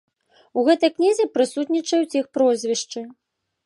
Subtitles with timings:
[0.59, 3.09] У гэтай кнізе прысутнічаюць іх прозвішчы.